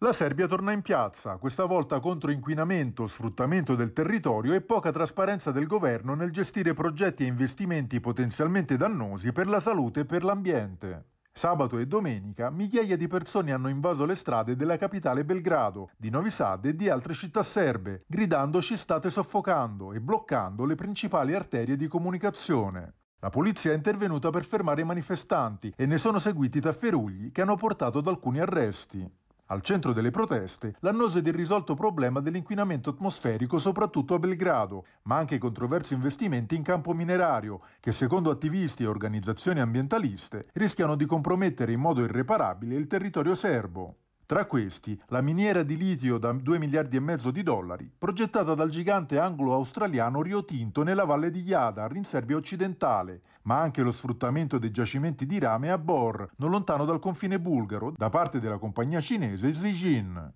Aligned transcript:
La 0.00 0.12
Serbia 0.12 0.46
torna 0.46 0.72
in 0.72 0.82
piazza, 0.82 1.38
questa 1.38 1.64
volta 1.64 2.00
contro 2.00 2.30
inquinamento, 2.30 3.06
sfruttamento 3.06 3.74
del 3.74 3.94
territorio 3.94 4.52
e 4.52 4.60
poca 4.60 4.92
trasparenza 4.92 5.52
del 5.52 5.66
governo 5.66 6.14
nel 6.14 6.32
gestire 6.32 6.74
progetti 6.74 7.24
e 7.24 7.28
investimenti 7.28 7.98
potenzialmente 7.98 8.76
dannosi 8.76 9.32
per 9.32 9.48
la 9.48 9.58
salute 9.58 10.00
e 10.00 10.04
per 10.04 10.22
l'ambiente. 10.22 11.12
Sabato 11.32 11.78
e 11.78 11.86
domenica 11.86 12.50
migliaia 12.50 12.94
di 12.94 13.08
persone 13.08 13.54
hanno 13.54 13.68
invaso 13.68 14.04
le 14.04 14.16
strade 14.16 14.54
della 14.54 14.76
capitale 14.76 15.24
Belgrado, 15.24 15.88
di 15.96 16.10
Novi 16.10 16.30
Sad 16.30 16.66
e 16.66 16.76
di 16.76 16.90
altre 16.90 17.14
città 17.14 17.42
serbe, 17.42 18.04
gridando 18.06 18.60
ci 18.60 18.76
state 18.76 19.08
soffocando 19.08 19.94
e 19.94 20.00
bloccando 20.02 20.66
le 20.66 20.74
principali 20.74 21.32
arterie 21.32 21.74
di 21.76 21.88
comunicazione. 21.88 22.96
La 23.20 23.30
polizia 23.30 23.72
è 23.72 23.74
intervenuta 23.74 24.28
per 24.28 24.44
fermare 24.44 24.82
i 24.82 24.84
manifestanti 24.84 25.72
e 25.74 25.86
ne 25.86 25.96
sono 25.96 26.18
seguiti 26.18 26.60
tafferugli 26.60 27.32
che 27.32 27.40
hanno 27.40 27.56
portato 27.56 28.00
ad 28.00 28.06
alcuni 28.08 28.40
arresti. 28.40 29.24
Al 29.48 29.60
centro 29.60 29.92
delle 29.92 30.10
proteste, 30.10 30.74
l'annoso 30.80 31.18
ed 31.18 31.26
irrisolto 31.28 31.74
problema 31.74 32.18
dell'inquinamento 32.18 32.90
atmosferico 32.90 33.60
soprattutto 33.60 34.14
a 34.14 34.18
Belgrado, 34.18 34.86
ma 35.02 35.18
anche 35.18 35.36
i 35.36 35.38
controversi 35.38 35.94
investimenti 35.94 36.56
in 36.56 36.64
campo 36.64 36.92
minerario, 36.92 37.60
che 37.78 37.92
secondo 37.92 38.30
attivisti 38.30 38.82
e 38.82 38.88
organizzazioni 38.88 39.60
ambientaliste 39.60 40.48
rischiano 40.54 40.96
di 40.96 41.06
compromettere 41.06 41.70
in 41.70 41.78
modo 41.78 42.02
irreparabile 42.02 42.74
il 42.74 42.88
territorio 42.88 43.36
serbo. 43.36 43.98
Tra 44.26 44.44
questi, 44.46 44.98
la 45.10 45.20
miniera 45.20 45.62
di 45.62 45.76
litio 45.76 46.18
da 46.18 46.32
2 46.32 46.58
miliardi 46.58 46.96
e 46.96 47.00
mezzo 47.00 47.30
di 47.30 47.44
dollari, 47.44 47.88
progettata 47.96 48.54
dal 48.54 48.70
gigante 48.70 49.20
anglo-australiano 49.20 50.20
Rio 50.20 50.44
Tinto 50.44 50.82
nella 50.82 51.04
valle 51.04 51.30
di 51.30 51.44
Jadar, 51.44 51.94
in 51.94 52.02
Serbia 52.02 52.34
occidentale, 52.34 53.20
ma 53.42 53.60
anche 53.60 53.82
lo 53.82 53.92
sfruttamento 53.92 54.58
dei 54.58 54.72
giacimenti 54.72 55.26
di 55.26 55.38
rame 55.38 55.70
a 55.70 55.78
Bor, 55.78 56.28
non 56.38 56.50
lontano 56.50 56.84
dal 56.84 56.98
confine 56.98 57.38
bulgaro, 57.38 57.92
da 57.96 58.08
parte 58.08 58.40
della 58.40 58.58
compagnia 58.58 59.00
cinese 59.00 59.54
Zijin. 59.54 60.32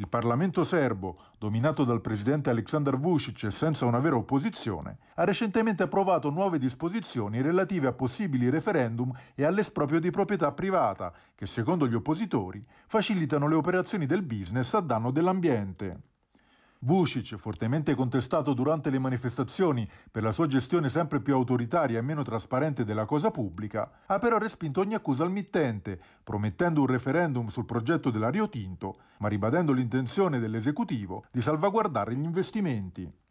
Il 0.00 0.08
Parlamento 0.08 0.64
serbo, 0.64 1.18
dominato 1.36 1.84
dal 1.84 2.00
presidente 2.00 2.48
Aleksandar 2.48 2.98
Vucic 2.98 3.44
e 3.44 3.50
senza 3.50 3.84
una 3.84 3.98
vera 3.98 4.16
opposizione, 4.16 4.96
ha 5.16 5.24
recentemente 5.24 5.82
approvato 5.82 6.30
nuove 6.30 6.58
disposizioni 6.58 7.42
relative 7.42 7.88
a 7.88 7.92
possibili 7.92 8.48
referendum 8.48 9.12
e 9.34 9.44
all'esproprio 9.44 10.00
di 10.00 10.10
proprietà 10.10 10.52
privata, 10.52 11.12
che 11.34 11.44
secondo 11.44 11.86
gli 11.86 11.92
oppositori 11.92 12.64
facilitano 12.86 13.46
le 13.46 13.56
operazioni 13.56 14.06
del 14.06 14.22
business 14.22 14.72
a 14.72 14.80
danno 14.80 15.10
dell'ambiente. 15.10 16.09
Vucic, 16.82 17.36
fortemente 17.36 17.94
contestato 17.94 18.54
durante 18.54 18.88
le 18.88 18.98
manifestazioni 18.98 19.86
per 20.10 20.22
la 20.22 20.32
sua 20.32 20.46
gestione 20.46 20.88
sempre 20.88 21.20
più 21.20 21.34
autoritaria 21.34 21.98
e 21.98 22.02
meno 22.02 22.22
trasparente 22.22 22.86
della 22.86 23.04
cosa 23.04 23.30
pubblica, 23.30 24.04
ha 24.06 24.18
però 24.18 24.38
respinto 24.38 24.80
ogni 24.80 24.94
accusa 24.94 25.22
al 25.22 25.30
mittente, 25.30 26.00
promettendo 26.24 26.80
un 26.80 26.86
referendum 26.86 27.48
sul 27.48 27.66
progetto 27.66 28.08
della 28.08 28.30
Rio 28.30 28.48
Tinto, 28.48 28.96
ma 29.18 29.28
ribadendo 29.28 29.72
l'intenzione 29.72 30.38
dell'esecutivo 30.38 31.24
di 31.30 31.42
salvaguardare 31.42 32.14
gli 32.14 32.24
investimenti. 32.24 33.20